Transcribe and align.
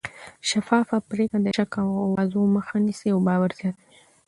شفافه 0.49 0.97
پرېکړې 1.09 1.39
د 1.43 1.47
شک 1.57 1.73
او 1.83 1.89
اوازو 2.05 2.41
مخه 2.55 2.75
نیسي 2.85 3.09
او 3.13 3.19
باور 3.27 3.49
زیاتوي 3.59 3.83